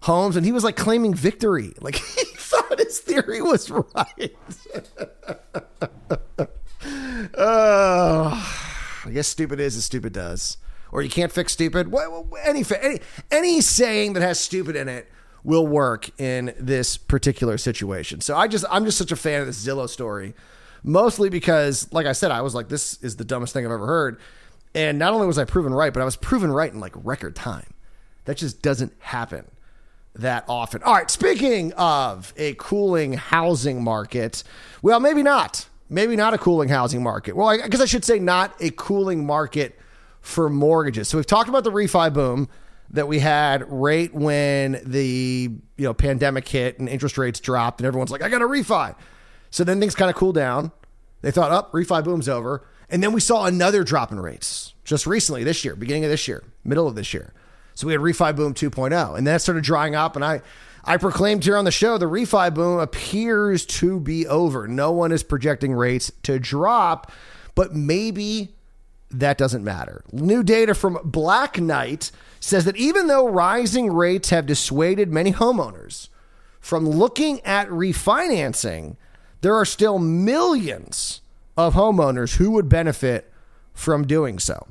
homes 0.02 0.36
and 0.36 0.46
he 0.46 0.52
was 0.52 0.64
like 0.64 0.76
claiming 0.76 1.14
victory. 1.14 1.74
Like 1.82 1.96
he 1.96 2.26
thought 2.26 2.80
his 2.80 3.00
theory 3.00 3.42
was 3.42 3.70
right. 3.70 4.36
Uh, 7.38 8.32
i 9.06 9.10
guess 9.12 9.28
stupid 9.28 9.60
is 9.60 9.76
as 9.76 9.84
stupid 9.84 10.14
does 10.14 10.56
or 10.92 11.02
you 11.02 11.10
can't 11.10 11.32
fix 11.32 11.54
stupid. 11.54 11.94
Any, 12.44 12.64
any, 12.82 13.00
any 13.32 13.62
saying 13.62 14.14
that 14.14 14.22
has 14.22 14.40
stupid 14.40 14.76
in 14.76 14.88
it 14.88 15.08
will 15.44 15.68
work 15.68 16.10
in 16.20 16.54
this 16.60 16.98
particular 16.98 17.58
situation. 17.58 18.22
So 18.22 18.36
I 18.36 18.48
just, 18.48 18.66
I'm 18.70 18.86
just 18.86 18.98
such 18.98 19.12
a 19.12 19.16
fan 19.16 19.42
of 19.42 19.48
this 19.48 19.66
Zillow 19.66 19.88
story, 19.88 20.34
mostly 20.84 21.30
because, 21.30 21.92
like 21.94 22.06
I 22.06 22.12
said, 22.12 22.32
I 22.32 22.42
was 22.42 22.54
like, 22.56 22.70
this 22.70 23.02
is 23.02 23.16
the 23.16 23.26
dumbest 23.26 23.54
thing 23.54 23.66
I've 23.66 23.72
ever 23.72 23.88
heard. 23.88 24.20
And 24.76 25.00
not 25.00 25.14
only 25.14 25.28
was 25.28 25.38
I 25.38 25.46
proven 25.46 25.74
right, 25.74 25.94
but 25.94 26.02
I 26.02 26.06
was 26.06 26.16
proven 26.16 26.52
right 26.52 26.72
in 26.72 26.80
like 26.80 26.94
record 26.96 27.36
time. 27.36 27.74
That 28.26 28.38
just 28.38 28.62
doesn't 28.62 28.94
happen 29.00 29.46
that 30.16 30.46
often. 30.48 30.84
All 30.84 30.94
right, 30.94 31.10
speaking 31.10 31.74
of 31.74 32.34
a 32.38 32.54
cooling 32.56 33.14
housing 33.14 33.84
market, 33.84 34.44
well, 34.82 35.00
maybe 35.00 35.24
not. 35.24 35.68
Maybe 35.90 36.16
not 36.16 36.36
a 36.36 36.38
cooling 36.38 36.70
housing 36.70 37.02
market. 37.02 37.36
Well, 37.36 37.48
I 37.48 37.68
guess 37.68 37.82
I 37.82 37.86
should 37.86 38.06
say 38.06 38.20
not 38.20 38.54
a 38.60 38.70
cooling 38.72 39.26
market 39.26 39.80
for 40.22 40.50
mortgages. 40.50 41.08
So 41.08 41.18
we've 41.18 41.26
talked 41.26 41.50
about 41.50 41.64
the 41.64 41.72
refi 41.72 42.14
boom 42.14 42.50
that 42.92 43.08
we 43.08 43.20
had 43.20 43.70
right 43.72 44.14
when 44.14 44.82
the 44.84 45.52
you 45.78 45.84
know 45.84 45.94
pandemic 45.94 46.48
hit 46.48 46.80
and 46.80 46.90
interest 46.90 47.18
rates 47.18 47.40
dropped 47.40 47.80
and 47.80 47.86
everyone's 47.88 48.12
like 48.12 48.24
I 48.24 48.30
got 48.30 48.42
a 48.42 48.48
refi. 48.48 48.96
So 49.52 49.64
then 49.64 49.80
things 49.80 49.96
kind 49.96 50.10
of 50.10 50.16
cool 50.16 50.32
down 50.34 50.72
They 51.22 51.32
thought, 51.32 51.52
up, 51.52 51.72
oh, 51.74 51.78
refi 51.78 52.04
boom's 52.04 52.30
over. 52.30 52.66
And 52.90 53.04
then 53.04 53.14
we 53.14 53.22
saw 53.22 53.46
another 53.46 53.84
drop 53.84 54.12
in 54.12 54.20
rates 54.20 54.74
just 54.84 55.06
recently 55.06 55.44
this 55.44 55.64
year, 55.64 55.76
beginning 55.76 56.06
of 56.06 56.10
this 56.10 56.28
year, 56.28 56.44
middle 56.64 56.88
of 56.88 56.96
this 56.96 57.14
year. 57.14 57.34
So 57.76 57.88
we 57.88 57.94
had 57.94 58.02
refi 58.02 58.36
boom 58.36 58.54
2.0, 58.54 59.18
and 59.18 59.26
then 59.26 59.36
it 59.36 59.40
started 59.40 59.64
drying 59.64 59.96
up. 59.96 60.16
And 60.16 60.26
I, 60.26 60.42
I 60.84 60.98
proclaimed 60.98 61.44
here 61.44 61.56
on 61.56 61.66
the 61.66 61.72
show 61.72 61.98
the 61.98 62.08
refi 62.08 62.54
boom 62.54 62.80
appears 62.80 63.66
to 63.68 64.00
be 64.00 64.28
over. 64.28 64.68
No 64.68 64.92
one 64.92 65.12
is 65.12 65.24
projecting 65.24 65.74
rates 65.74 66.12
to 66.24 66.40
drop, 66.40 67.12
but 67.56 67.76
maybe 67.76 68.56
that 69.12 69.38
doesn't 69.38 69.64
matter. 69.64 70.04
New 70.12 70.44
data 70.44 70.74
from 70.76 71.00
Black 71.04 71.60
Knight 71.60 72.12
says 72.40 72.66
that 72.66 72.78
even 72.78 73.08
though 73.08 73.28
rising 73.28 73.92
rates 73.92 74.30
have 74.30 74.46
dissuaded 74.46 75.12
many 75.12 75.34
homeowners 75.34 76.10
from 76.60 76.88
looking 76.88 77.42
at 77.42 77.68
refinancing, 77.70 78.98
there 79.42 79.56
are 79.56 79.66
still 79.66 79.98
millions 80.00 81.22
of 81.58 81.74
homeowners 81.74 82.38
who 82.38 82.52
would 82.52 82.70
benefit 82.70 83.32
from 83.74 84.06
doing 84.06 84.40
so. 84.40 84.68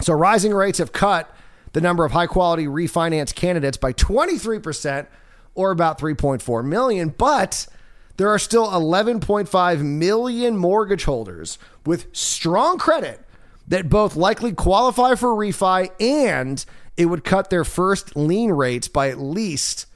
So, 0.00 0.14
rising 0.14 0.54
rates 0.54 0.78
have 0.78 0.92
cut 0.92 1.34
the 1.72 1.80
number 1.80 2.04
of 2.04 2.12
high 2.12 2.26
quality 2.26 2.66
refinance 2.66 3.34
candidates 3.34 3.76
by 3.76 3.92
23%, 3.92 5.06
or 5.54 5.70
about 5.70 5.98
3.4 5.98 6.64
million, 6.64 7.10
but 7.10 7.66
there 8.16 8.28
are 8.28 8.38
still 8.38 8.66
11.5 8.68 9.80
million 9.80 10.56
mortgage 10.56 11.04
holders 11.04 11.58
with 11.84 12.06
strong 12.12 12.78
credit 12.78 13.21
that 13.72 13.88
both 13.88 14.16
likely 14.16 14.52
qualify 14.52 15.14
for 15.14 15.30
refi 15.30 15.88
and 15.98 16.62
it 16.98 17.06
would 17.06 17.24
cut 17.24 17.48
their 17.48 17.64
first 17.64 18.14
lien 18.14 18.52
rates 18.52 18.86
by 18.86 19.08
at 19.08 19.18
least 19.18 19.86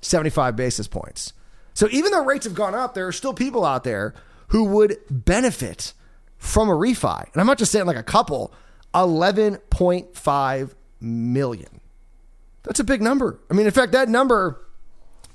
75 0.00 0.56
basis 0.56 0.88
points. 0.88 1.34
So 1.74 1.86
even 1.90 2.12
though 2.12 2.24
rates 2.24 2.46
have 2.46 2.54
gone 2.54 2.74
up, 2.74 2.94
there 2.94 3.06
are 3.06 3.12
still 3.12 3.34
people 3.34 3.62
out 3.66 3.84
there 3.84 4.14
who 4.48 4.64
would 4.64 4.96
benefit 5.10 5.92
from 6.38 6.70
a 6.70 6.72
refi. 6.72 7.30
And 7.30 7.38
I'm 7.38 7.46
not 7.46 7.58
just 7.58 7.72
saying 7.72 7.84
like 7.84 7.98
a 7.98 8.02
couple, 8.02 8.54
11.5 8.94 10.74
million. 11.02 11.80
That's 12.62 12.80
a 12.80 12.84
big 12.84 13.02
number. 13.02 13.38
I 13.50 13.54
mean, 13.54 13.66
in 13.66 13.72
fact, 13.72 13.92
that 13.92 14.08
number 14.08 14.66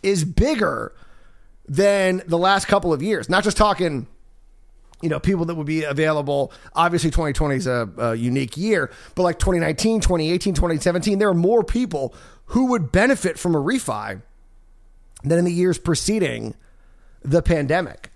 is 0.02 0.26
bigger 0.26 0.96
than 1.68 2.24
the 2.26 2.40
last 2.40 2.66
couple 2.66 2.94
of 2.94 3.04
years. 3.04 3.30
Not 3.30 3.44
just 3.44 3.58
talking, 3.58 4.08
you 5.02 5.10
know, 5.10 5.20
people 5.20 5.46
that 5.46 5.56
would 5.56 5.68
be 5.68 5.84
available. 5.84 6.52
Obviously, 6.74 7.10
2020 7.10 7.56
is 7.56 7.68
a, 7.68 7.90
a 7.98 8.16
unique 8.16 8.58
year, 8.58 8.92
but 9.16 9.24
like 9.24 9.40
2019, 9.40 10.02
2018, 10.02 10.54
2017, 10.54 11.20
there 11.20 11.30
are 11.30 11.34
more 11.34 11.64
people 11.64 12.14
who 12.46 12.68
would 12.68 12.92
benefit 12.92 13.40
from 13.40 13.56
a 13.56 13.60
refi 13.60 14.22
than 15.24 15.40
in 15.40 15.46
the 15.46 15.54
years 15.54 15.78
preceding 15.78 16.56
the 17.24 17.42
pandemic. 17.42 18.12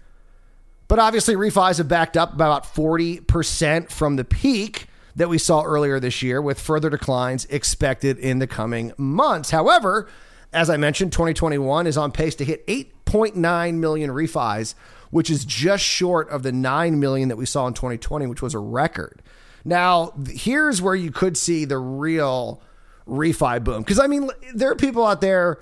But 0.88 1.00
obviously, 1.00 1.36
refis 1.36 1.78
have 1.78 1.88
backed 1.88 2.16
up 2.16 2.34
about 2.34 2.64
40% 2.64 3.92
from 3.92 4.16
the 4.18 4.24
peak 4.24 4.88
that 5.16 5.30
we 5.30 5.38
saw 5.38 5.64
earlier 5.64 6.00
this 6.00 6.22
year, 6.22 6.42
with 6.42 6.60
further 6.60 6.90
declines 6.90 7.46
expected 7.46 8.18
in 8.20 8.40
the 8.40 8.48
coming 8.48 8.92
months. 8.98 9.50
However, 9.50 10.08
as 10.52 10.70
I 10.70 10.78
mentioned, 10.78 11.12
2021 11.12 11.88
is 11.88 11.98
on 11.98 12.12
pace 12.12 12.36
to 12.36 12.46
hit 12.46 12.66
8.9 12.68 13.76
million 13.76 14.10
refis, 14.12 14.76
which 15.16 15.30
is 15.30 15.46
just 15.46 15.82
short 15.82 16.28
of 16.28 16.44
the 16.44 16.52
9 16.52 17.00
million 17.00 17.30
that 17.30 17.38
we 17.38 17.46
saw 17.46 17.68
in 17.68 17.74
2020, 17.74 18.28
which 18.28 18.42
was 18.42 18.54
a 18.54 18.60
record. 18.60 19.22
Now, 19.64 20.12
here's 20.28 20.82
where 20.82 20.94
you 20.94 21.10
could 21.10 21.38
see 21.38 21.64
the 21.64 21.78
real 21.78 22.62
refi 23.08 23.64
boom. 23.64 23.82
Because, 23.82 23.98
I 23.98 24.08
mean, 24.08 24.30
there 24.54 24.70
are 24.70 24.76
people 24.76 25.06
out 25.06 25.22
there 25.22 25.60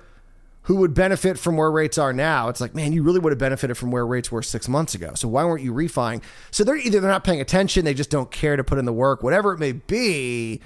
who 0.63 0.77
would 0.77 0.95
benefit 0.95 1.37
from 1.37 1.55
where 1.55 1.69
rates 1.69 1.99
are 1.99 2.11
now. 2.11 2.49
It's 2.49 2.61
like, 2.61 2.73
man, 2.73 2.93
you 2.93 3.03
really 3.03 3.19
would 3.19 3.31
have 3.31 3.37
benefited 3.37 3.77
from 3.77 3.91
where 3.91 4.07
rates 4.07 4.31
were 4.31 4.41
six 4.41 4.67
months 4.67 4.95
ago. 4.95 5.11
So 5.13 5.27
why 5.27 5.45
weren't 5.45 5.61
you 5.61 5.71
refining? 5.71 6.23
So 6.49 6.63
they're 6.63 6.75
either 6.75 6.99
they're 6.99 7.11
not 7.11 7.23
paying 7.23 7.39
attention, 7.39 7.85
they 7.85 7.93
just 7.93 8.09
don't 8.09 8.31
care 8.31 8.55
to 8.55 8.63
put 8.63 8.79
in 8.79 8.85
the 8.85 8.91
work, 8.91 9.21
whatever 9.21 9.53
it 9.53 9.59
may 9.59 9.73
be. 9.73 10.61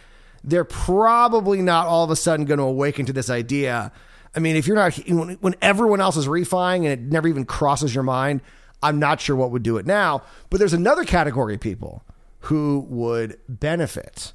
They're 0.45 0.63
probably 0.63 1.61
not 1.61 1.87
all 1.87 2.05
of 2.05 2.09
a 2.09 2.15
sudden 2.15 2.45
going 2.45 2.59
to 2.59 2.63
awaken 2.63 3.05
to 3.07 3.11
this 3.11 3.29
idea. 3.29 3.91
I 4.33 4.39
mean, 4.39 4.55
if 4.55 4.65
you're 4.65 4.77
not 4.77 4.95
when, 4.95 5.55
everyone 5.61 5.99
else 5.99 6.15
is 6.15 6.25
refining 6.25 6.85
and 6.85 6.93
it 6.93 7.11
never 7.11 7.27
even 7.27 7.43
crosses 7.43 7.93
your 7.93 8.05
mind, 8.05 8.39
I'm 8.81 8.99
not 8.99 9.19
sure 9.21 9.35
what 9.35 9.51
would 9.51 9.63
do 9.63 9.77
it 9.77 9.85
now. 9.85 10.23
But 10.49 10.59
there's 10.59 10.73
another 10.73 11.03
category 11.03 11.55
of 11.55 11.59
people 11.59 12.03
who 12.41 12.85
would 12.89 13.39
benefit, 13.49 14.33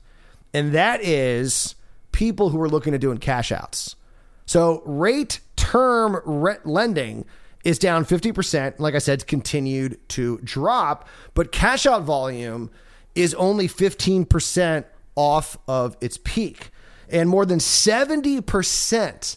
and 0.53 0.73
that 0.73 1.03
is 1.03 1.75
people 2.11 2.51
who 2.51 2.61
are 2.61 2.69
looking 2.69 2.95
at 2.95 3.01
doing 3.01 3.19
cash 3.19 3.53
outs. 3.53 3.97
So 4.45 4.83
rate 4.85 5.41
term 5.57 6.21
re- 6.25 6.59
lending 6.65 7.25
is 7.65 7.79
down 7.79 8.05
50%. 8.05 8.79
Like 8.79 8.95
I 8.95 8.99
said, 8.99 9.27
continued 9.27 9.99
to 10.11 10.39
drop, 10.39 11.09
but 11.35 11.53
cash 11.53 11.87
out 11.87 12.03
volume 12.03 12.71
is 13.15 13.35
only 13.35 13.69
15% 13.69 14.85
off 15.15 15.59
of 15.69 15.97
its 16.01 16.19
peak. 16.19 16.71
And 17.09 17.29
more 17.29 17.45
than 17.45 17.59
70% 17.59 19.37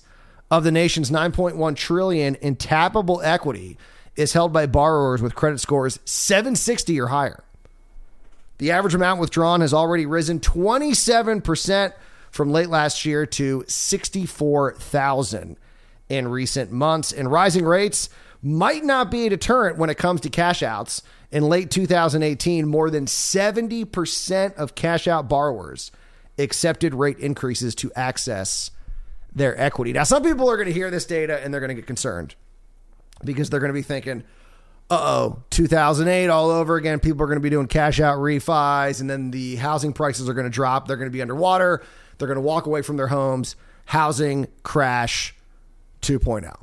of 0.49 0.63
the 0.63 0.71
nation's 0.71 1.11
9.1 1.11 1.75
trillion 1.75 2.35
in 2.35 2.55
tappable 2.55 3.21
equity 3.23 3.77
is 4.15 4.33
held 4.33 4.53
by 4.53 4.65
borrowers 4.65 5.21
with 5.21 5.35
credit 5.35 5.59
scores 5.59 5.99
760 6.05 6.99
or 6.99 7.07
higher. 7.07 7.43
The 8.57 8.71
average 8.71 8.95
amount 8.95 9.19
withdrawn 9.19 9.61
has 9.61 9.73
already 9.73 10.05
risen 10.05 10.39
27% 10.39 11.93
from 12.31 12.51
late 12.51 12.69
last 12.69 13.05
year 13.05 13.25
to 13.25 13.65
64,000 13.67 15.57
in 16.07 16.27
recent 16.27 16.71
months. 16.71 17.11
And 17.11 17.31
rising 17.31 17.65
rates 17.65 18.09
might 18.41 18.83
not 18.83 19.11
be 19.11 19.25
a 19.25 19.29
deterrent 19.29 19.77
when 19.77 19.89
it 19.89 19.97
comes 19.97 20.21
to 20.21 20.29
cash 20.29 20.63
outs. 20.63 21.01
In 21.31 21.43
late 21.49 21.69
2018, 21.69 22.67
more 22.67 22.89
than 22.89 23.07
70% 23.07 24.55
of 24.55 24.75
cash 24.75 25.07
out 25.07 25.27
borrowers 25.27 25.91
accepted 26.37 26.93
rate 26.93 27.17
increases 27.19 27.75
to 27.75 27.91
access 27.95 28.71
their 29.33 29.59
equity. 29.59 29.91
Now, 29.91 30.03
some 30.03 30.23
people 30.23 30.49
are 30.49 30.55
going 30.55 30.67
to 30.67 30.73
hear 30.73 30.89
this 30.89 31.05
data 31.05 31.43
and 31.43 31.53
they're 31.53 31.59
going 31.59 31.69
to 31.69 31.75
get 31.75 31.87
concerned 31.87 32.35
because 33.25 33.49
they're 33.49 33.59
going 33.59 33.69
to 33.69 33.73
be 33.73 33.81
thinking, 33.81 34.23
uh 34.89 34.99
oh, 35.01 35.43
2008 35.49 36.27
all 36.29 36.49
over 36.49 36.75
again. 36.75 36.99
People 36.99 37.23
are 37.23 37.27
going 37.27 37.37
to 37.39 37.43
be 37.43 37.49
doing 37.49 37.67
cash 37.67 37.99
out 37.99 38.19
refis, 38.19 39.01
and 39.01 39.09
then 39.09 39.31
the 39.31 39.55
housing 39.55 39.93
prices 39.93 40.29
are 40.29 40.33
going 40.33 40.45
to 40.45 40.51
drop. 40.51 40.87
They're 40.87 40.97
going 40.97 41.09
to 41.09 41.13
be 41.13 41.21
underwater. 41.21 41.83
They're 42.17 42.27
going 42.27 42.35
to 42.37 42.41
walk 42.41 42.65
away 42.65 42.81
from 42.81 42.97
their 42.97 43.07
homes. 43.07 43.55
Housing 43.85 44.47
crash 44.63 45.35
2.0. 46.01 46.55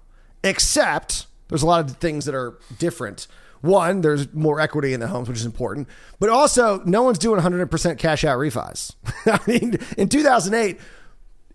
Except 0.44 1.26
there's 1.48 1.62
a 1.62 1.66
lot 1.66 1.84
of 1.84 1.96
things 1.98 2.24
that 2.24 2.34
are 2.34 2.58
different. 2.78 3.26
One, 3.60 4.00
there's 4.00 4.32
more 4.32 4.60
equity 4.60 4.92
in 4.92 5.00
the 5.00 5.06
homes, 5.06 5.28
which 5.28 5.38
is 5.38 5.46
important, 5.46 5.88
but 6.18 6.28
also 6.28 6.82
no 6.84 7.02
one's 7.02 7.18
doing 7.18 7.40
100% 7.40 7.98
cash 7.98 8.24
out 8.24 8.38
refis. 8.38 8.94
I 9.26 9.38
mean, 9.46 9.78
in 9.96 10.08
2008, 10.08 10.80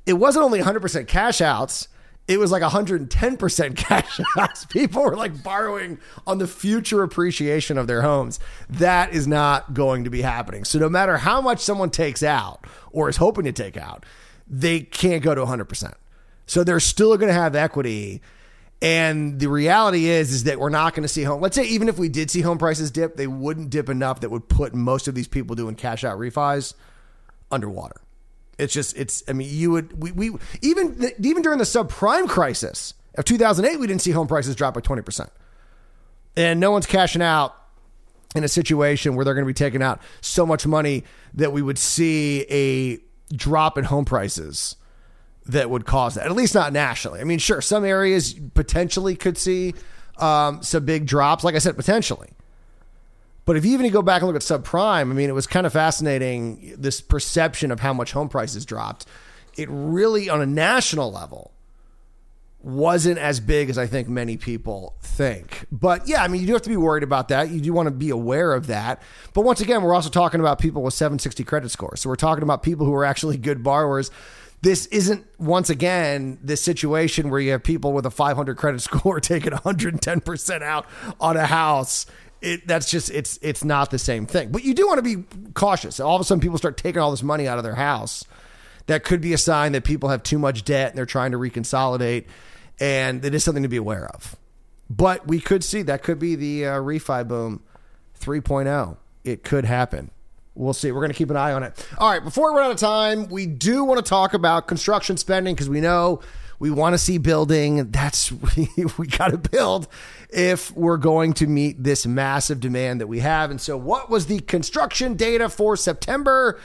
it 0.05 0.13
wasn't 0.13 0.45
only 0.45 0.61
100% 0.61 1.07
cash 1.07 1.41
outs, 1.41 1.89
it 2.27 2.39
was 2.39 2.51
like 2.51 2.61
110% 2.61 3.75
cash 3.77 4.19
outs. 4.37 4.65
People 4.65 5.03
were 5.03 5.15
like 5.15 5.41
borrowing 5.41 5.97
on 6.25 6.39
the 6.39 6.47
future 6.47 7.03
appreciation 7.03 7.77
of 7.77 7.87
their 7.87 8.01
homes. 8.01 8.39
That 8.69 9.13
is 9.13 9.27
not 9.27 9.73
going 9.73 10.03
to 10.03 10.09
be 10.09 10.21
happening. 10.21 10.65
So 10.65 10.77
no 10.77 10.89
matter 10.89 11.17
how 11.17 11.39
much 11.39 11.61
someone 11.61 11.89
takes 11.89 12.23
out 12.23 12.65
or 12.91 13.07
is 13.07 13.17
hoping 13.17 13.45
to 13.45 13.53
take 13.53 13.77
out, 13.77 14.05
they 14.47 14.81
can't 14.81 15.23
go 15.23 15.33
to 15.35 15.45
100%. 15.45 15.93
So 16.45 16.63
they're 16.63 16.79
still 16.79 17.15
going 17.17 17.29
to 17.29 17.33
have 17.33 17.55
equity. 17.55 18.21
And 18.81 19.39
the 19.39 19.47
reality 19.47 20.05
is, 20.07 20.31
is 20.31 20.43
that 20.43 20.59
we're 20.59 20.69
not 20.69 20.93
going 20.93 21.03
to 21.03 21.09
see 21.09 21.23
home. 21.23 21.41
Let's 21.41 21.55
say 21.55 21.63
even 21.65 21.87
if 21.87 21.97
we 21.97 22.09
did 22.09 22.29
see 22.29 22.41
home 22.41 22.57
prices 22.57 22.91
dip, 22.91 23.15
they 23.15 23.27
wouldn't 23.27 23.69
dip 23.69 23.89
enough 23.89 24.19
that 24.19 24.31
would 24.31 24.49
put 24.49 24.75
most 24.75 25.07
of 25.07 25.15
these 25.15 25.27
people 25.27 25.55
doing 25.55 25.75
cash 25.75 26.03
out 26.03 26.19
refis 26.19 26.73
underwater. 27.51 28.01
It's 28.57 28.73
just 28.73 28.97
it's. 28.97 29.23
I 29.27 29.33
mean, 29.33 29.49
you 29.51 29.71
would 29.71 30.01
we, 30.01 30.11
we 30.11 30.31
even 30.61 31.11
even 31.19 31.41
during 31.41 31.59
the 31.59 31.63
subprime 31.63 32.27
crisis 32.27 32.93
of 33.15 33.25
2008, 33.25 33.79
we 33.79 33.87
didn't 33.87 34.01
see 34.01 34.11
home 34.11 34.27
prices 34.27 34.55
drop 34.55 34.73
by 34.73 34.81
20 34.81 35.01
percent, 35.03 35.29
and 36.35 36.59
no 36.59 36.71
one's 36.71 36.85
cashing 36.85 37.21
out 37.21 37.55
in 38.35 38.43
a 38.43 38.47
situation 38.47 39.15
where 39.15 39.23
they're 39.25 39.33
going 39.33 39.45
to 39.45 39.49
be 39.49 39.53
taking 39.53 39.81
out 39.81 40.01
so 40.21 40.45
much 40.45 40.65
money 40.65 41.03
that 41.33 41.51
we 41.51 41.61
would 41.61 41.77
see 41.77 42.45
a 42.49 42.99
drop 43.35 43.77
in 43.77 43.85
home 43.85 44.05
prices 44.05 44.75
that 45.45 45.69
would 45.69 45.85
cause 45.85 46.15
that. 46.15 46.25
At 46.25 46.33
least 46.33 46.53
not 46.53 46.73
nationally. 46.73 47.21
I 47.21 47.23
mean, 47.23 47.39
sure, 47.39 47.61
some 47.61 47.85
areas 47.85 48.33
potentially 48.53 49.15
could 49.15 49.37
see 49.37 49.73
um, 50.17 50.61
some 50.61 50.85
big 50.85 51.05
drops. 51.05 51.43
Like 51.43 51.55
I 51.55 51.59
said, 51.59 51.75
potentially. 51.75 52.29
But 53.47 53.55
if 53.55 53.65
you 53.65 53.73
even 53.75 53.89
go 53.91 54.01
back 54.01 54.21
and 54.21 54.27
look 54.27 54.35
at 54.35 54.41
subprime, 54.41 55.09
I 55.09 55.13
mean, 55.13 55.29
it 55.29 55.33
was 55.33 55.47
kind 55.47 55.65
of 55.65 55.71
fascinating 55.71 56.75
this 56.77 56.99
perception 56.99 57.71
of 57.71 57.79
how 57.79 57.93
much 57.93 58.11
home 58.11 58.27
prices 58.27 58.65
dropped. 58.65 59.05
It 59.55 59.69
really, 59.71 60.29
on 60.29 60.41
a 60.41 60.45
national 60.45 61.13
level, 61.13 61.53
wasn't 62.61 63.17
as 63.17 63.39
big 63.39 63.69
as 63.69 63.77
I 63.77 63.87
think 63.87 64.09
many 64.09 64.35
people 64.35 64.97
think. 65.01 65.65
But 65.71 66.09
yeah, 66.09 66.23
I 66.23 66.27
mean, 66.27 66.41
you 66.41 66.47
do 66.47 66.53
have 66.53 66.63
to 66.63 66.69
be 66.69 66.75
worried 66.75 67.03
about 67.03 67.29
that. 67.29 67.49
You 67.49 67.61
do 67.61 67.71
want 67.71 67.87
to 67.87 67.91
be 67.91 68.09
aware 68.09 68.51
of 68.53 68.67
that. 68.67 69.01
But 69.33 69.45
once 69.45 69.61
again, 69.61 69.81
we're 69.81 69.93
also 69.93 70.09
talking 70.09 70.41
about 70.41 70.59
people 70.59 70.83
with 70.83 70.93
760 70.95 71.45
credit 71.45 71.71
scores. 71.71 72.01
So 72.01 72.09
we're 72.09 72.17
talking 72.17 72.43
about 72.43 72.63
people 72.63 72.85
who 72.85 72.93
are 72.95 73.05
actually 73.05 73.37
good 73.37 73.63
borrowers. 73.63 74.11
This 74.61 74.87
isn't 74.87 75.25
once 75.39 75.69
again 75.69 76.37
this 76.43 76.61
situation 76.61 77.29
where 77.29 77.39
you 77.39 77.51
have 77.51 77.63
people 77.63 77.93
with 77.93 78.05
a 78.05 78.11
500 78.11 78.57
credit 78.57 78.81
score 78.81 79.19
taking 79.21 79.53
110% 79.53 80.61
out 80.63 80.85
on 81.21 81.37
a 81.37 81.45
house 81.45 82.07
it, 82.41 82.67
that's 82.67 82.89
just 82.89 83.09
it's 83.09 83.39
it's 83.41 83.63
not 83.63 83.91
the 83.91 83.99
same 83.99 84.25
thing. 84.25 84.51
But 84.51 84.63
you 84.63 84.73
do 84.73 84.87
want 84.87 85.03
to 85.03 85.15
be 85.17 85.23
cautious. 85.53 85.99
All 85.99 86.15
of 86.15 86.21
a 86.21 86.23
sudden, 86.23 86.41
people 86.41 86.57
start 86.57 86.77
taking 86.77 87.01
all 87.01 87.11
this 87.11 87.23
money 87.23 87.47
out 87.47 87.57
of 87.57 87.63
their 87.63 87.75
house. 87.75 88.23
That 88.87 89.03
could 89.03 89.19
be 89.19 89.33
a 89.33 89.37
sign 89.37 89.73
that 89.73 89.83
people 89.83 90.09
have 90.09 90.23
too 90.23 90.39
much 90.39 90.63
debt 90.63 90.89
and 90.89 90.97
they're 90.97 91.05
trying 91.05 91.31
to 91.31 91.37
reconsolidate, 91.37 92.25
and 92.79 93.23
it 93.25 93.33
is 93.33 93.43
something 93.43 93.63
to 93.63 93.69
be 93.69 93.77
aware 93.77 94.07
of. 94.07 94.35
But 94.89 95.27
we 95.27 95.39
could 95.39 95.63
see 95.63 95.81
that 95.83 96.03
could 96.03 96.19
be 96.19 96.35
the 96.35 96.67
uh, 96.67 96.73
refi 96.75 97.27
boom 97.27 97.63
3.0. 98.21 98.97
It 99.23 99.43
could 99.43 99.65
happen. 99.65 100.11
We'll 100.55 100.73
see. 100.73 100.91
We're 100.91 101.01
going 101.01 101.11
to 101.11 101.17
keep 101.17 101.29
an 101.29 101.37
eye 101.37 101.51
on 101.51 101.63
it. 101.63 101.87
All 101.97 102.09
right. 102.09 102.23
Before 102.23 102.51
we 102.51 102.57
run 102.57 102.67
out 102.67 102.71
of 102.71 102.77
time, 102.77 103.27
we 103.27 103.45
do 103.45 103.83
want 103.83 104.03
to 104.03 104.09
talk 104.09 104.33
about 104.33 104.67
construction 104.67 105.17
spending 105.17 105.53
because 105.53 105.69
we 105.69 105.81
know 105.81 106.21
we 106.59 106.71
want 106.71 106.93
to 106.93 106.97
see 106.97 107.17
building. 107.17 107.91
That's 107.91 108.31
we 108.97 109.07
got 109.07 109.29
to 109.29 109.37
build 109.37 109.87
if 110.29 110.75
we're 110.75 110.97
going 110.97 111.33
to 111.33 111.47
meet 111.47 111.83
this 111.83 112.05
massive 112.05 112.59
demand 112.59 113.01
that 113.01 113.07
we 113.07 113.19
have. 113.19 113.51
And 113.51 113.61
so, 113.61 113.77
what 113.77 114.09
was 114.09 114.25
the 114.27 114.39
construction 114.39 115.15
data 115.15 115.49
for 115.49 115.75
September? 115.75 116.59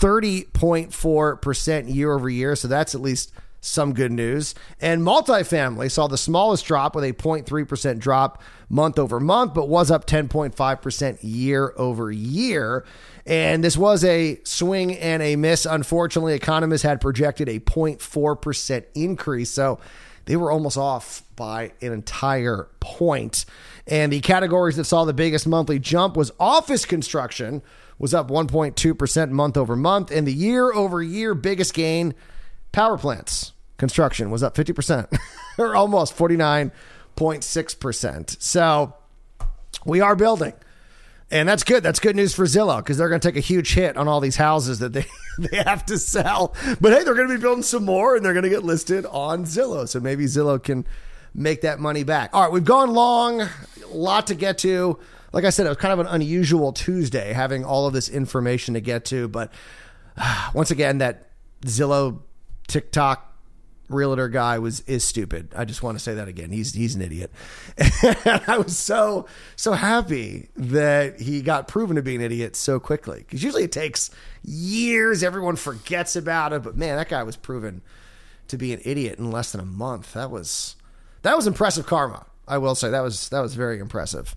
30.4% 0.00 1.94
year 1.94 2.12
over 2.12 2.28
year. 2.28 2.56
So 2.56 2.68
that's 2.68 2.94
at 2.94 3.00
least 3.00 3.32
some 3.60 3.94
good 3.94 4.12
news. 4.12 4.54
And 4.80 5.02
multifamily 5.02 5.90
saw 5.90 6.06
the 6.06 6.18
smallest 6.18 6.66
drop 6.66 6.94
with 6.94 7.04
a 7.04 7.12
0.3% 7.12 7.98
drop 7.98 8.42
month 8.68 8.98
over 8.98 9.18
month, 9.20 9.54
but 9.54 9.68
was 9.68 9.90
up 9.90 10.06
10.5% 10.06 11.18
year 11.22 11.72
over 11.76 12.12
year. 12.12 12.84
And 13.24 13.64
this 13.64 13.76
was 13.76 14.04
a 14.04 14.38
swing 14.44 14.94
and 14.96 15.22
a 15.22 15.36
miss. 15.36 15.64
Unfortunately, 15.64 16.34
economists 16.34 16.82
had 16.82 17.00
projected 17.00 17.48
a 17.48 17.58
0.4% 17.58 18.84
increase. 18.94 19.50
So 19.50 19.80
they 20.26 20.36
were 20.36 20.50
almost 20.50 20.76
off 20.76 21.22
by 21.36 21.72
an 21.80 21.92
entire 21.92 22.68
point. 22.80 23.46
And 23.86 24.12
the 24.12 24.20
categories 24.20 24.76
that 24.76 24.84
saw 24.84 25.04
the 25.04 25.14
biggest 25.14 25.46
monthly 25.46 25.78
jump 25.78 26.16
was 26.16 26.32
office 26.38 26.84
construction 26.84 27.62
was 27.98 28.14
up 28.14 28.28
1.2% 28.28 29.30
month 29.30 29.56
over 29.56 29.76
month 29.76 30.10
and 30.10 30.26
the 30.26 30.32
year 30.32 30.72
over 30.72 31.00
year 31.02 31.34
biggest 31.34 31.74
gain 31.74 32.14
power 32.72 32.98
plants 32.98 33.52
construction 33.78 34.30
was 34.30 34.42
up 34.42 34.54
50% 34.54 35.16
or 35.58 35.76
almost 35.76 36.16
49.6%. 36.16 38.42
So 38.42 38.94
we 39.84 40.00
are 40.00 40.16
building. 40.16 40.54
And 41.30 41.48
that's 41.48 41.64
good. 41.64 41.82
That's 41.82 42.00
good 42.00 42.16
news 42.16 42.34
for 42.34 42.44
Zillow 42.44 42.76
because 42.78 42.98
they're 42.98 43.08
going 43.08 43.20
to 43.20 43.28
take 43.28 43.36
a 43.36 43.40
huge 43.40 43.72
hit 43.74 43.96
on 43.96 44.08
all 44.08 44.20
these 44.20 44.36
houses 44.36 44.80
that 44.80 44.92
they, 44.92 45.06
they 45.38 45.56
have 45.58 45.86
to 45.86 45.96
sell. 45.98 46.54
But 46.80 46.92
hey, 46.92 47.02
they're 47.02 47.14
going 47.14 47.28
to 47.28 47.34
be 47.34 47.40
building 47.40 47.62
some 47.62 47.84
more 47.84 48.14
and 48.14 48.22
they're 48.24 48.34
going 48.34 48.44
to 48.44 48.50
get 48.50 48.62
listed 48.62 49.06
on 49.06 49.44
Zillow. 49.44 49.88
So 49.88 50.00
maybe 50.00 50.26
Zillow 50.26 50.62
can 50.62 50.86
make 51.34 51.62
that 51.62 51.80
money 51.80 52.04
back. 52.04 52.30
All 52.32 52.42
right, 52.42 52.52
we've 52.52 52.64
gone 52.64 52.92
long, 52.92 53.40
a 53.40 53.50
lot 53.90 54.28
to 54.28 54.34
get 54.34 54.58
to. 54.58 54.98
Like 55.34 55.44
I 55.44 55.50
said, 55.50 55.66
it 55.66 55.68
was 55.68 55.78
kind 55.78 55.92
of 55.92 55.98
an 55.98 56.06
unusual 56.06 56.72
Tuesday 56.72 57.32
having 57.32 57.64
all 57.64 57.88
of 57.88 57.92
this 57.92 58.08
information 58.08 58.74
to 58.74 58.80
get 58.80 59.04
to. 59.06 59.26
But 59.26 59.52
once 60.54 60.70
again, 60.70 60.98
that 60.98 61.30
Zillow 61.62 62.20
TikTok 62.68 63.32
realtor 63.88 64.28
guy 64.28 64.60
was 64.60 64.80
is 64.82 65.02
stupid. 65.04 65.52
I 65.56 65.64
just 65.64 65.82
want 65.82 65.98
to 65.98 66.02
say 66.02 66.14
that 66.14 66.28
again. 66.28 66.50
He's 66.50 66.72
he's 66.72 66.94
an 66.94 67.02
idiot. 67.02 67.32
And 68.24 68.42
I 68.46 68.58
was 68.58 68.78
so 68.78 69.26
so 69.56 69.72
happy 69.72 70.50
that 70.54 71.20
he 71.20 71.42
got 71.42 71.66
proven 71.66 71.96
to 71.96 72.02
be 72.02 72.14
an 72.14 72.20
idiot 72.20 72.54
so 72.54 72.78
quickly. 72.78 73.18
Because 73.18 73.42
usually 73.42 73.64
it 73.64 73.72
takes 73.72 74.10
years. 74.44 75.24
Everyone 75.24 75.56
forgets 75.56 76.14
about 76.14 76.52
it. 76.52 76.62
But 76.62 76.76
man, 76.76 76.96
that 76.96 77.08
guy 77.08 77.24
was 77.24 77.36
proven 77.36 77.82
to 78.46 78.56
be 78.56 78.72
an 78.72 78.80
idiot 78.84 79.18
in 79.18 79.32
less 79.32 79.50
than 79.50 79.60
a 79.60 79.66
month. 79.66 80.12
That 80.12 80.30
was 80.30 80.76
that 81.22 81.36
was 81.36 81.48
impressive 81.48 81.86
karma. 81.86 82.26
I 82.46 82.58
will 82.58 82.76
say 82.76 82.88
that 82.90 83.00
was 83.00 83.28
that 83.30 83.40
was 83.40 83.56
very 83.56 83.80
impressive. 83.80 84.36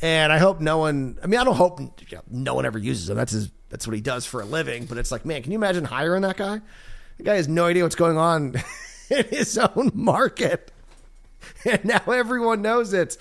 And 0.00 0.32
I 0.32 0.38
hope 0.38 0.60
no 0.60 0.78
one. 0.78 1.18
I 1.22 1.26
mean, 1.26 1.40
I 1.40 1.44
don't 1.44 1.56
hope 1.56 1.80
you 1.80 1.90
know, 2.12 2.22
no 2.30 2.54
one 2.54 2.66
ever 2.66 2.78
uses 2.78 3.10
him. 3.10 3.16
That's 3.16 3.32
his. 3.32 3.50
That's 3.70 3.86
what 3.86 3.94
he 3.94 4.00
does 4.00 4.24
for 4.24 4.40
a 4.40 4.46
living. 4.46 4.86
But 4.86 4.96
it's 4.96 5.12
like, 5.12 5.26
man, 5.26 5.42
can 5.42 5.52
you 5.52 5.58
imagine 5.58 5.84
hiring 5.84 6.22
that 6.22 6.38
guy? 6.38 6.60
The 7.18 7.22
guy 7.22 7.34
has 7.34 7.48
no 7.48 7.66
idea 7.66 7.82
what's 7.82 7.96
going 7.96 8.16
on 8.16 8.54
in 9.10 9.24
his 9.26 9.58
own 9.58 9.90
market. 9.94 10.72
And 11.64 11.84
now 11.84 12.00
everyone 12.06 12.62
knows 12.62 12.92
it. 12.92 13.16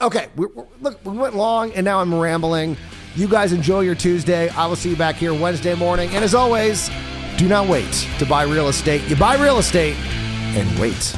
Okay, 0.00 0.28
we 0.36 0.46
look, 0.80 1.04
we 1.04 1.16
went 1.16 1.34
long 1.34 1.72
and 1.72 1.84
now 1.84 2.00
I'm 2.00 2.14
rambling. 2.14 2.76
You 3.14 3.28
guys 3.28 3.52
enjoy 3.52 3.80
your 3.80 3.94
Tuesday. 3.94 4.48
I 4.50 4.66
will 4.66 4.76
see 4.76 4.90
you 4.90 4.96
back 4.96 5.16
here 5.16 5.34
Wednesday 5.34 5.74
morning. 5.74 6.10
And 6.10 6.24
as 6.24 6.34
always, 6.34 6.90
do 7.36 7.48
not 7.48 7.68
wait 7.68 8.08
to 8.18 8.26
buy 8.26 8.44
real 8.44 8.68
estate. 8.68 9.02
You 9.08 9.16
buy 9.16 9.36
real 9.36 9.58
estate 9.58 9.96
and 10.54 10.78
wait. 10.78 11.16